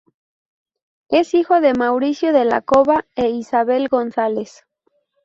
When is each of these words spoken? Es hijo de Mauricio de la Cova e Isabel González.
Es 1.09 1.35
hijo 1.35 1.61
de 1.61 1.75
Mauricio 1.75 2.33
de 2.33 2.43
la 2.43 2.63
Cova 2.63 3.05
e 3.15 3.29
Isabel 3.29 3.87
González. 3.87 4.65